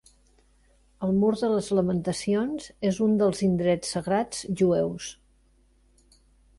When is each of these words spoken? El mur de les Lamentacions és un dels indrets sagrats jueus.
El 1.07 1.11
mur 1.23 1.29
de 1.41 1.49
les 1.51 1.69
Lamentacions 1.81 2.71
és 2.91 2.99
un 3.11 3.15
dels 3.23 3.45
indrets 3.51 3.95
sagrats 3.97 4.45
jueus. 4.63 5.15